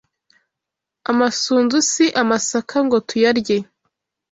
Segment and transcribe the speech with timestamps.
[1.11, 3.57] Amasunzu si amasaka ngo tuyarye